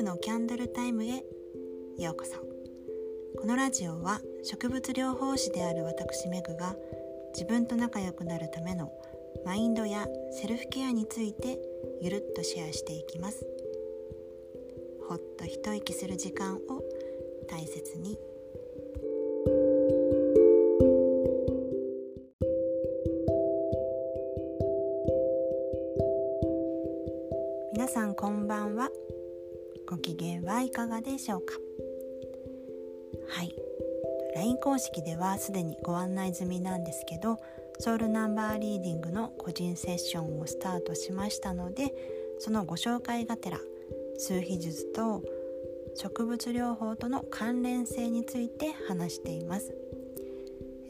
[0.00, 1.22] 婦のキャンドルタイムへ
[1.98, 2.38] ようこそ。
[3.38, 6.74] このラジオは植物療法士である私メグが
[7.34, 8.90] 自分と仲良くなるための
[9.44, 11.58] マインドやセルフケアについて
[12.00, 13.44] ゆるっとシェアしていきます。
[15.06, 16.60] ほっと一息する時間を
[17.50, 18.18] 大切に
[30.80, 31.54] かがでしょうか？
[33.28, 33.54] はい
[34.34, 37.38] LINE 公式ではすでにご案内済みなんですけど
[37.78, 41.92] ソウルナンバーリーディングの個人セッションをスタートしましたので
[42.38, 43.58] そのご紹介がてら
[44.16, 45.22] 数秘術と
[45.96, 49.74] 植物療法との関連性について話しています。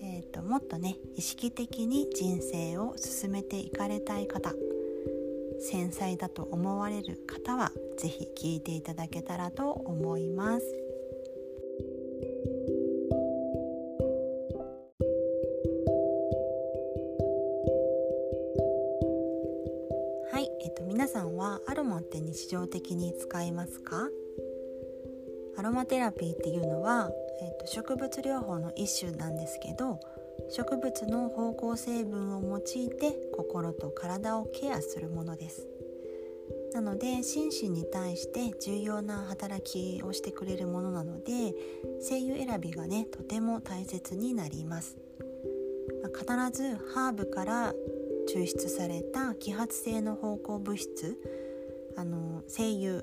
[0.03, 4.55] えーと、ともっとね意識的に人生を進めていかれたい方
[5.61, 10.65] 繊細だと思われる方は是非聞いていただけたらと思います。
[20.33, 24.09] はい、えっと、皆さんはアロマって日常的に使いますか？
[25.57, 27.11] アロマテラピーっていうのは、
[27.43, 30.01] えっと、植物療法の一種なんですけど
[30.49, 35.67] 植物の芳香成分を用いて心と体をケアするものです。
[36.73, 41.55] なので心身に対して重要な働きをしてくれるものなので
[42.01, 44.97] 精油選びがねとても大切になります、
[46.03, 47.73] まあ、必ずハーブから
[48.33, 51.19] 抽出された揮発性の芳香物質
[51.97, 53.03] あの精油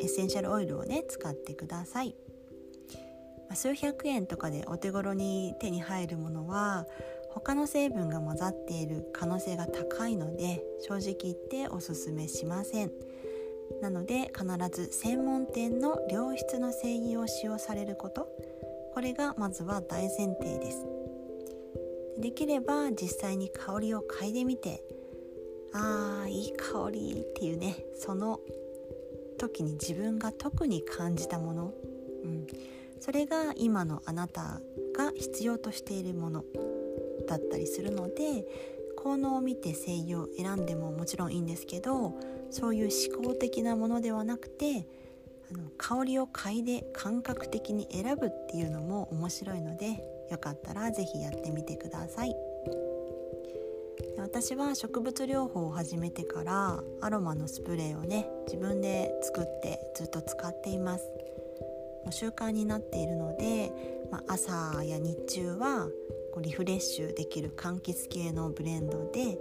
[0.00, 2.14] エッセンシャルオイルをね使ってください。
[3.52, 6.86] 数百円とかでお手頃に手に入るものは
[7.30, 12.92] 他の成分が混ざっている可能性が高いので正直言っておすすめしません。
[13.80, 18.28] なので必ず専門店の良質の精油を使用されること
[18.92, 20.86] これがまずは大前提です。
[22.18, 24.82] できれば実際に香りを嗅いでみて
[25.72, 28.38] あーいい香りっていうねその
[29.38, 31.74] 時に自分が特に感じたもの、
[32.22, 32.46] うん、
[33.04, 34.62] それが今のあなた
[34.96, 36.42] が必要としているもの
[37.28, 38.46] だったりするので
[38.96, 42.14] 効能を見て精油を選んでももちろんいいんですけど
[42.50, 44.86] そういう思考的なものではなくて
[45.52, 52.34] あの香りを嗅いで感覚的に選ぶっていうのも面白いのでよかったら是非やってみてください。
[54.16, 61.04] 私は植物療法を始めてからアロマのスプレーをね自分で作ってずっと使っています
[62.10, 63.72] 習慣になっているので、
[64.10, 65.88] まあ、朝や日中は
[66.32, 69.38] こうリフレッシュできる柑橘系のブレンドで、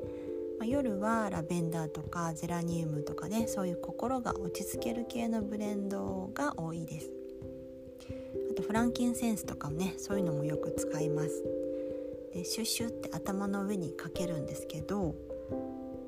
[0.59, 7.11] まあ、夜はラベンダーとかゼラニウムとかねそういう心が落ち着ける系のブレンドが多いです。
[8.51, 11.43] あとフランキンセンスとかもねそういうのもよく使います。
[12.33, 15.15] でシュッシュって頭の上にかけるんですけど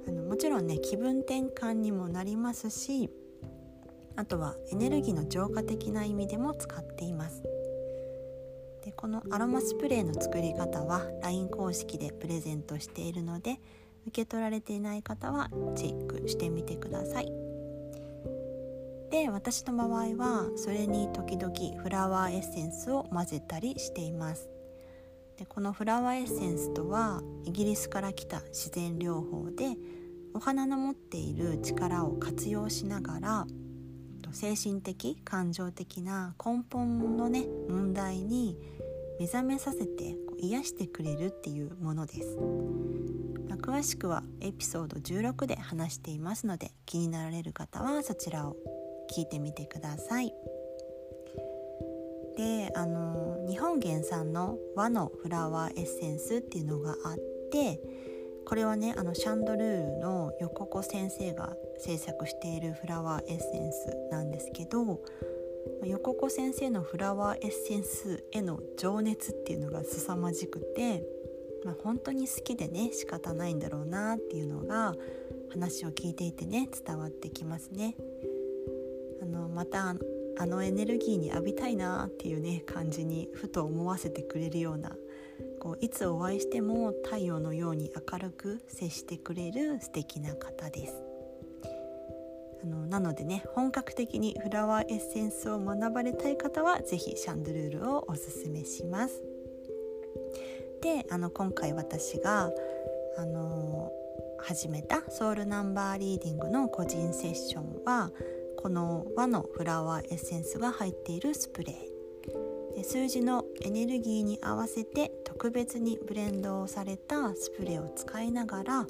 [0.07, 3.09] あのもちろんね気分転換にもなりますし
[4.16, 7.44] あとはエネルギーの浄化的な意味でも使っています。
[8.84, 13.59] でこのアロマスプレーの作り方は LINE 公式でプレゼントしているので
[14.08, 17.31] 受け取られていない方はチェックしてみてください。
[19.09, 24.50] で私の場合はそれに時々フラワーエッセンスを混ぜたりしています。
[25.38, 29.76] でこのフラワーエッセンスとはイギリスから来た自然療法で
[30.34, 33.47] お花の持っている力を活用しながら
[34.35, 38.57] 精神的感情的な根本のね問題に
[39.18, 42.38] 目覚めさせて癒してくれるっていうものです、
[43.47, 48.57] まあ、詳しくはエピソード16で話していますので気になられる方はそちらを
[49.16, 50.34] 聞いてみてください。
[52.35, 57.17] であの日本原産の和のフラワーエッセンスっていうのがあっ
[57.50, 57.79] て
[58.45, 65.02] これはねあのシャンドルールの横子先生が制作しているフラワーエッセンスなんですけど
[65.84, 71.03] 横子先生のフラワーエッセンスへの情熱っていうのが凄まじくて、
[71.64, 74.93] まあ、本当に好きでね仕方ないんだろうなっていうのが
[75.49, 77.96] 話を聞いていてね伝わってきますね。
[79.22, 79.96] あのまた
[80.37, 84.96] あのエネルギーに浴びたいなっていうね感じにふと思わせてくれるような
[85.66, 91.02] こういつお会いしても太陽のように明るく接してくれる素敵な方です。
[92.62, 99.23] あのなのでね本格的にフラワーエッセンスを学ばれたい方は是非シャンドルールをおすすめします。
[100.84, 102.52] であの今回私が
[103.18, 103.91] あの
[104.38, 108.11] 始めたソウルナンバーリーディングの個人セッションは
[108.56, 111.95] この和のフラワーエッセンスが入っているスプレー
[112.83, 118.87] 数字のエネルギーに合わせて特別にブレンドをされたスプレーを使いながら、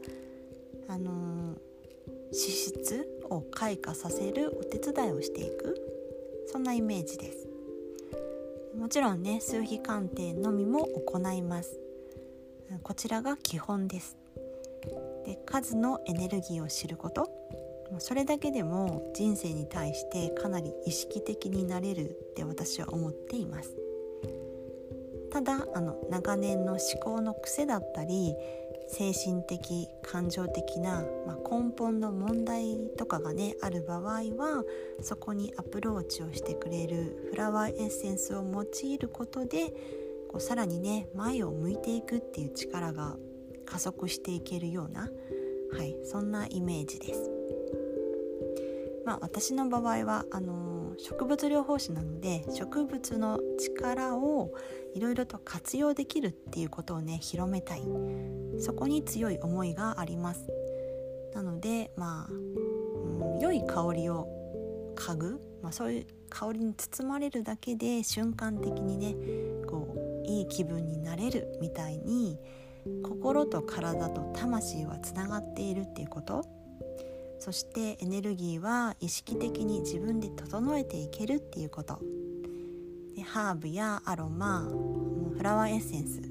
[0.87, 1.57] あのー、
[2.25, 5.75] 脂質を開花させるお手伝いをしていく。
[6.47, 7.47] そんなイメージです。
[8.77, 11.79] もちろんね数比鑑定のみも行います。
[12.83, 14.17] こちらが基本です。
[15.25, 17.34] で数のエネルギーを知ること。
[17.99, 23.75] それだけでも人生に対してかなり意識的になれるって私は思っています
[25.31, 28.33] ただあの長年の思考の癖だったり
[28.87, 34.63] 精神的感情的な、まあ、根本の問題とかがねある場合は
[35.01, 39.73] そこにアプローチをしてくれるフラワーエッセンスを用いることで
[40.29, 43.17] こうさらにね前を向いていくっていう力が
[43.65, 45.09] 加速していけるような、
[45.77, 47.34] はい、そんなイメージです。
[49.05, 54.51] まあ、私の場合はあの植物療法士なので植物の力を
[54.95, 57.83] いろいろと活用できるっていうことをね広めたい。
[58.59, 60.47] そこに強い思いがあります。
[61.33, 64.27] なのでまあ、うん、良い香りを
[64.95, 69.15] 嗅ぐ、まあ、そういう香りに包まれるだけで瞬間的にね
[69.67, 69.93] こ
[70.25, 72.39] ういい気分になれるみたいに
[73.03, 76.54] 心と体と魂はつながっているっていうこと。
[77.39, 81.99] そしてエネルギーは意識的に自分で整えていけるっていうこと。
[83.15, 84.69] でハーブやアロマ
[85.37, 86.21] フラワーエッセンス。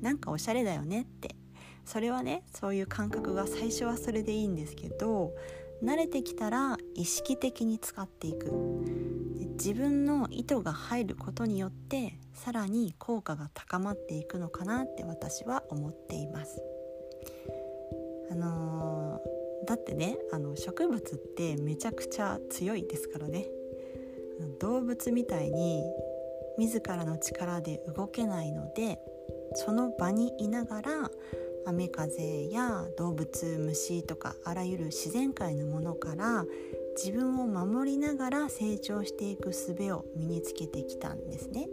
[0.00, 1.34] なんかおしゃれだよねって。
[1.84, 5.32] それはねそういう感覚が最初はそれでいいんですけど
[5.82, 8.52] 慣れてきたら意識的に使っていく。
[9.52, 16.60] 自分の意図が入ることによってさらに効果が高まっていくのかなって私は思っています。
[18.30, 19.01] あのー、
[19.66, 23.46] だってねあの植物ってめちゃくちゃ強いですからね
[24.60, 25.82] 動物みたいに
[26.58, 28.98] 自らの力で動けないので
[29.54, 31.10] その場にいながら
[31.64, 36.44] 雨風や動物虫とかあらゆる自然界のものから
[36.96, 41.68] 自分を守りながら成長していく術を身につけてきたんですね。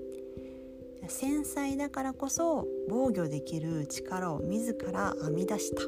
[1.07, 5.81] 繊細だからこそ防御できる力を自ら編み出した、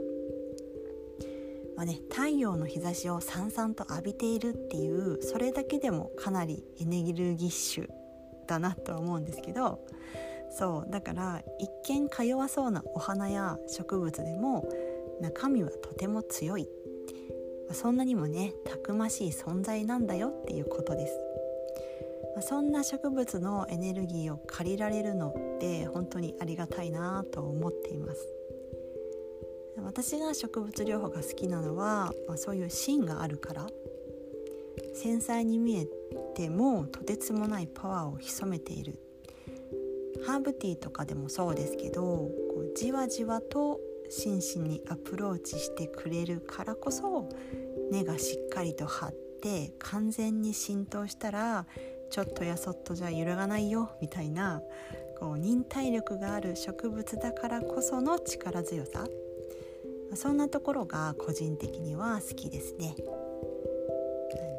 [1.81, 7.89] まあね、太陽の日差しをさんさんと浴びているっていうそれだけでもかなりエネルギッシュ
[8.45, 9.83] だなとは思うんですけど
[10.51, 14.69] そうだから一見か弱そうなお花や植物でも
[15.21, 16.69] 中身はとても強い。
[17.71, 21.19] そんなにもねたくましい存在なんだよっていうことです。
[22.41, 28.40] そんな植物のエネルギーを借りられるのって本当にありがたいなと思っています。
[29.83, 33.67] 私が植物療法が好きなのは、まあ、そういう芯があるから。
[34.93, 35.87] 繊細に見え
[36.35, 38.99] てもとてつもないパワーを潜めている。
[40.25, 42.31] ハーブティーとかでもそうですけどこ
[42.71, 43.79] うじわじわと
[44.09, 47.27] 心身にアプローチしてくれるからこそ
[47.91, 51.65] 根がしっかりと張って完全に浸透したら
[52.11, 54.61] ちょっとやそっとじゃ揺るがないよみたいな
[55.19, 59.05] こう忍耐力がある植物だからこその力強さ。
[60.15, 62.95] そんなところが個人的には好きですね。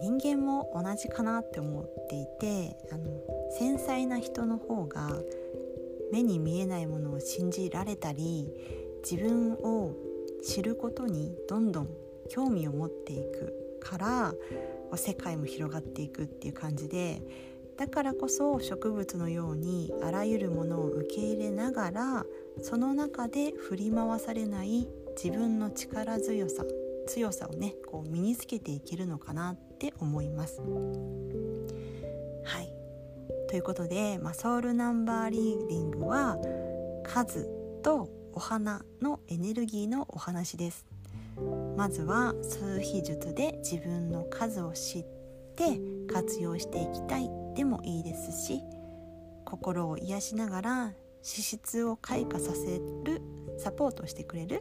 [0.02, 3.04] 人間も同じかなって思っていてあの
[3.52, 5.22] 繊細な人の方が
[6.10, 8.52] 目に見えないものを信じられたり
[9.08, 9.94] 自分を
[10.42, 11.88] 知ることにどんどん
[12.28, 14.34] 興味を持っていくから
[14.96, 17.22] 世界も広がっていくっていう感じで
[17.76, 22.26] だからこそ植物のようにあらゆるものを受け入れながら
[22.60, 26.64] その中で振り回されない自分の力強さ
[27.06, 30.60] 強さをねこう身につけていけるのかなって思います。
[32.44, 32.72] はい
[33.48, 36.38] ということで、まあ、ソウルナンバーリーディングは
[37.04, 37.48] 数
[37.82, 40.86] とお花のエネルギーのお話です。
[41.76, 45.04] まずは数比術で自分の数を知っ
[45.56, 45.80] て
[46.12, 48.62] 活用していきたいでもいいですし
[49.44, 53.22] 心を癒しながら脂質を開花させる
[53.58, 54.60] サポートしてくれる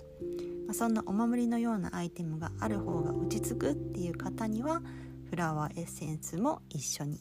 [0.71, 4.81] ま、そんなお守りのようなアイテムがある方が落ち着くっていう方には
[5.29, 7.19] フラワーエッセンスも一緒に。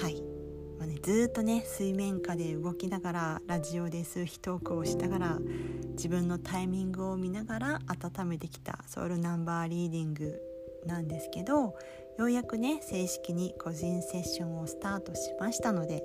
[0.00, 0.22] はい、
[0.78, 5.38] まあね、ずっとね水面下で動きながらラジオで数秘トークをしながら
[5.90, 10.40] 自分のタイミングを見ながら温めてきたソウルナンバーリーディング
[10.86, 11.74] なんですけどよ
[12.18, 16.02] うやくね正式に個人セッションをスタートしましたので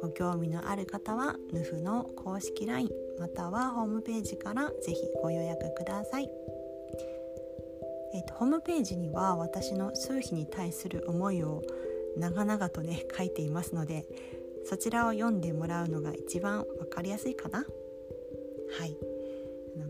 [0.00, 2.88] ご興味のある方は NUF の公式 LINE
[3.20, 6.30] またはホームページからぜひご予約ください。
[8.14, 11.62] えーと、ホームページには私の数秘に対する思いを
[12.16, 14.06] 長々とね 書いていますので
[14.64, 17.58] そちらを読んでもらうのが一番分かりやすいかな。
[17.58, 18.96] はい。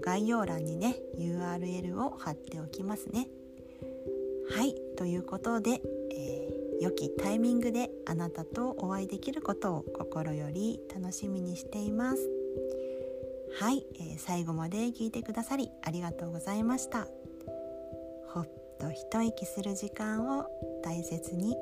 [0.00, 3.28] 概要欄にね URL を貼っておきますね。
[4.48, 4.74] はい。
[4.96, 12.39] ということで、えー、良きタイミングであなたとお会いできることを心より楽しみにしています。
[13.58, 17.06] はい、えー、最後まで聞いてくださりありがとうございました
[18.28, 20.46] ほっと一息する時間を
[20.82, 21.56] 大切に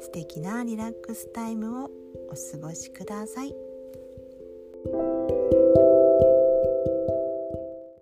[0.00, 1.90] 素敵なリラックスタイムを
[2.30, 3.54] お過ごしください。